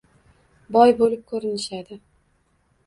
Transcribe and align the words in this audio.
Boy 0.77 0.95
bo'lib 1.03 1.21
ko'rinishadi. 1.33 2.01